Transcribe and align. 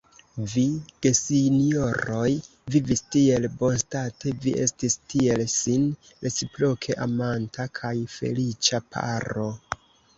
Vi, 0.51 0.61
gesinjoroj, 1.05 2.29
vivis 2.77 3.05
tiel 3.17 3.47
bonstate, 3.61 4.35
vi 4.47 4.55
estis 4.65 4.99
tiel 5.15 5.47
sin 5.59 5.87
reciproke 6.11 7.01
amanta 7.09 7.71
kaj 7.83 7.97
feliĉa 8.19 8.87
paro! 8.97 9.51